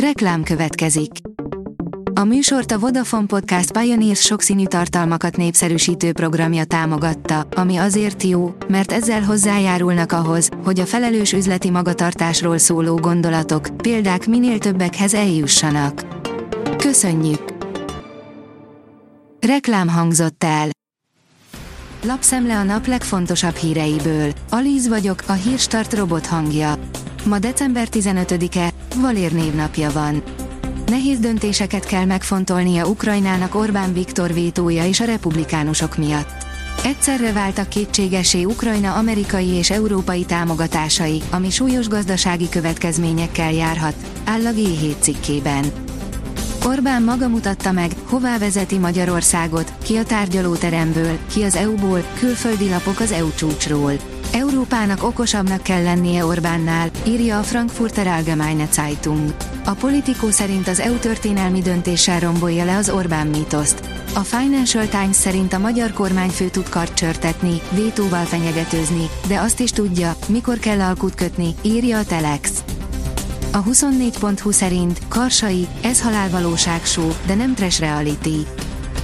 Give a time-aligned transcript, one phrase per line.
[0.00, 1.10] Reklám következik.
[2.14, 8.92] A műsort a Vodafone Podcast Pioneers sokszínű tartalmakat népszerűsítő programja támogatta, ami azért jó, mert
[8.92, 16.06] ezzel hozzájárulnak ahhoz, hogy a felelős üzleti magatartásról szóló gondolatok, példák minél többekhez eljussanak.
[16.76, 17.54] Köszönjük!
[19.40, 20.68] Reklám hangzott el.
[22.02, 24.32] Lapszemle a nap legfontosabb híreiből.
[24.50, 26.78] Alíz vagyok, a hírstart robot hangja.
[27.26, 30.22] Ma december 15-e, Valér névnapja van.
[30.86, 36.44] Nehéz döntéseket kell megfontolnia Ukrajnának Orbán Viktor vétója és a republikánusok miatt.
[36.84, 44.50] Egyszerre váltak kétségesé Ukrajna amerikai és európai támogatásai, ami súlyos gazdasági következményekkel járhat, áll a
[44.50, 45.64] G7 cikkében.
[46.64, 53.00] Orbán maga mutatta meg, hová vezeti Magyarországot, ki a tárgyalóteremből, ki az EU-ból, külföldi lapok
[53.00, 54.15] az EU csúcsról.
[54.36, 59.34] Európának okosabbnak kell lennie Orbánnál, írja a Frankfurter Allgemeine Zeitung.
[59.64, 63.88] A politikó szerint az EU történelmi döntéssel rombolja le az Orbán mítoszt.
[64.14, 69.70] A Financial Times szerint a magyar kormányfő tud kart csörtetni, vétóval fenyegetőzni, de azt is
[69.70, 72.50] tudja, mikor kell alkut kötni, írja a Telex.
[73.52, 78.46] A 24.20 szerint Karsai, ez halálvalóság show, de nem trash reality.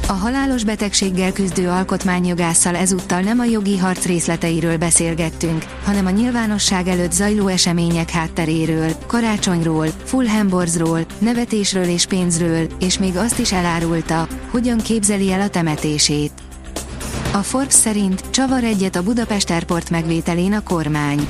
[0.09, 6.89] A halálos betegséggel küzdő alkotmányjogásszal ezúttal nem a jogi harc részleteiről beszélgettünk, hanem a nyilvánosság
[6.89, 14.29] előtt zajló események hátteréről, karácsonyról, full hamborzról, nevetésről és pénzről, és még azt is elárulta,
[14.51, 16.33] hogyan képzeli el a temetését.
[17.33, 21.29] A Forbes szerint csavar egyet a Budapest Airport megvételén a kormány.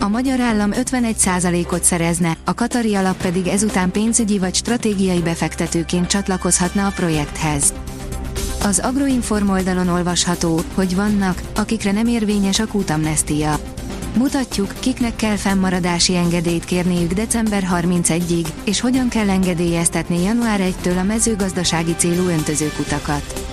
[0.00, 6.86] A magyar állam 51%-ot szerezne, a Katari alap pedig ezután pénzügyi vagy stratégiai befektetőként csatlakozhatna
[6.86, 7.72] a projekthez.
[8.64, 13.58] Az Agroinform oldalon olvasható, hogy vannak, akikre nem érvényes a kútamnestia.
[14.16, 21.02] Mutatjuk, kiknek kell fennmaradási engedélyt kérniük december 31-ig, és hogyan kell engedélyeztetni január 1-től a
[21.02, 23.48] mezőgazdasági célú öntözőkutakat.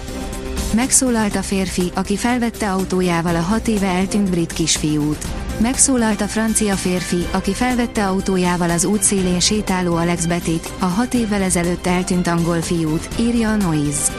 [0.75, 5.27] Megszólalt a férfi, aki felvette autójával a hat éve eltűnt brit kisfiút.
[5.61, 11.41] Megszólalt a francia férfi, aki felvette autójával az útszélén sétáló Alex Betit, a hat évvel
[11.41, 14.11] ezelőtt eltűnt angol fiút, írja a Noise.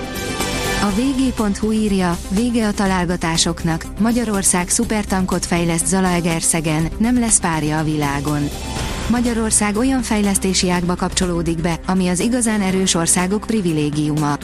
[0.80, 8.48] A vg.hu írja, vége a találgatásoknak, Magyarország szupertankot fejleszt Zalaegerszegen, nem lesz párja a világon.
[9.10, 14.36] Magyarország olyan fejlesztési ágba kapcsolódik be, ami az igazán erős országok privilégiuma.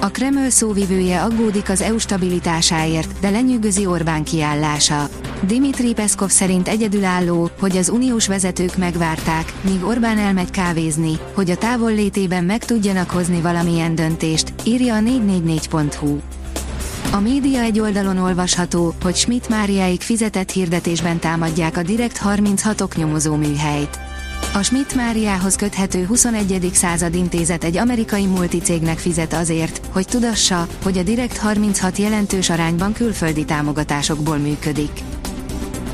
[0.00, 5.08] A Kreml szóvivője aggódik az EU stabilitásáért, de lenyűgözi Orbán kiállása.
[5.46, 11.56] Dimitri Peszkov szerint egyedülálló, hogy az uniós vezetők megvárták, míg Orbán elmegy kávézni, hogy a
[11.56, 16.18] távol létében meg tudjanak hozni valamilyen döntést, írja a 444.hu.
[17.12, 23.34] A média egy oldalon olvasható, hogy Schmidt Máriáig fizetett hirdetésben támadják a Direkt 36-ok nyomozó
[23.34, 24.05] műhelyt.
[24.56, 26.70] A Schmidt Máriához köthető 21.
[26.72, 32.92] század intézet egy amerikai multicégnek fizet azért, hogy tudassa, hogy a Direkt 36 jelentős arányban
[32.92, 34.90] külföldi támogatásokból működik.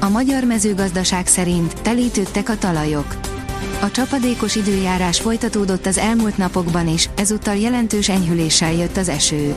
[0.00, 3.16] A magyar mezőgazdaság szerint telítődtek a talajok.
[3.80, 9.54] A csapadékos időjárás folytatódott az elmúlt napokban is, ezúttal jelentős enyhüléssel jött az eső.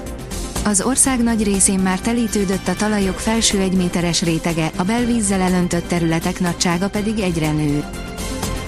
[0.63, 5.87] Az ország nagy részén már telítődött a talajok felső egy méteres rétege, a belvízzel elöntött
[5.87, 7.83] területek nagysága pedig egyre nő.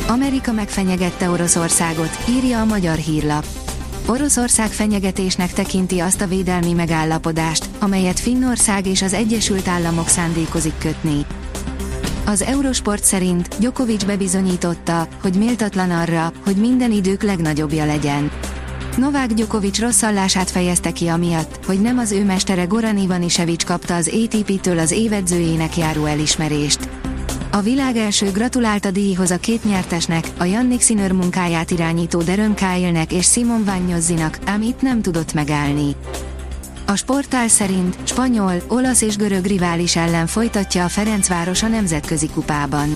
[0.07, 3.45] Amerika megfenyegette Oroszországot, írja a magyar hírlap.
[4.05, 11.25] Oroszország fenyegetésnek tekinti azt a védelmi megállapodást, amelyet Finnország és az Egyesült Államok szándékozik kötni.
[12.25, 18.31] Az Eurosport szerint Djokovic bebizonyította, hogy méltatlan arra, hogy minden idők legnagyobbja legyen.
[18.97, 24.11] Novák Djokovic rosszallását fejezte ki amiatt, hogy nem az ő mestere Goran Ivanisevic kapta az
[24.13, 26.89] ATP-től az évedzőjének járó elismerést.
[27.51, 32.53] A világ első gratulált a díjhoz a két nyertesnek, a Jannik Sinner munkáját irányító Derön
[32.53, 35.95] Kyle-nek és Simon Vanyozzinak, ám itt nem tudott megállni.
[36.85, 42.95] A sportál szerint spanyol, olasz és görög rivális ellen folytatja a Ferencváros a nemzetközi kupában.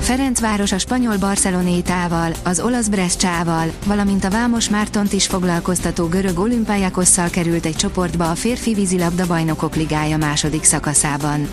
[0.00, 7.28] Ferencváros a spanyol Barcelonétával, az olasz Brescsával, valamint a Vámos Mártont is foglalkoztató görög Olympiakosszal
[7.28, 11.48] került egy csoportba a férfi vízilabda bajnokok ligája második szakaszában.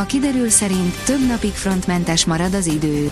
[0.00, 3.10] A kiderül szerint több napig frontmentes marad az idő.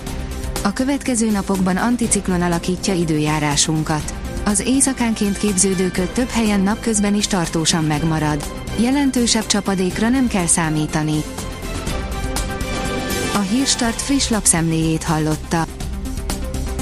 [0.62, 4.14] A következő napokban anticiklon alakítja időjárásunkat.
[4.44, 8.44] Az éjszakánként képződő köd több helyen napközben is tartósan megmarad.
[8.80, 11.22] Jelentősebb csapadékra nem kell számítani.
[13.34, 15.66] A Hírstart friss lapszemléjét hallotta.